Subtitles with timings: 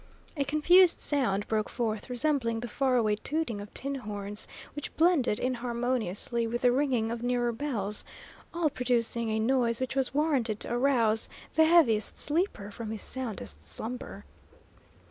[0.35, 6.47] A confused sound broke forth, resembling the faraway tooting of tin horns, which blended inharmoniously
[6.47, 8.03] with the ringing of nearer bells,
[8.51, 13.63] all producing a noise which was warranted to arouse the heaviest sleeper from his soundest
[13.63, 14.25] slumber.